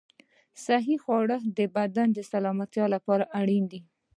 [0.65, 3.81] صحي خواړه د بدن سلامتیا لپاره اړین دي.